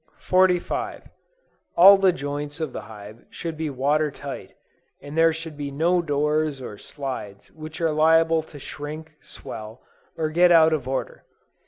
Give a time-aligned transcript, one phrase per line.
[0.21, 1.09] 45.
[1.77, 4.55] All the joints of the hive should be water tight,
[4.99, 9.83] and there should be no doors or slides which are liable to shrink, swell,
[10.17, 11.23] or get out of order.